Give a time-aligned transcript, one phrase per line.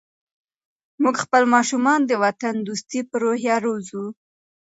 [1.03, 4.03] موږ خپل ماشومان د وطن دوستۍ په روحیه روزو.